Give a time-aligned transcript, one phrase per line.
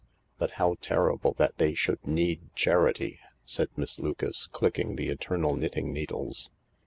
[0.39, 5.93] "But how terrible that they should need charity/' said Miss Lucas, clicking the eternal knitting
[5.93, 6.49] needles.